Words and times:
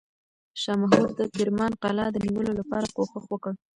شاه 0.61 0.77
محمود 0.81 1.11
د 1.19 1.21
کرمان 1.35 1.71
قلعه 1.83 2.07
د 2.11 2.17
نیولو 2.25 2.51
لپاره 2.59 2.85
کوښښ 2.95 3.25
وکړ. 3.29 3.53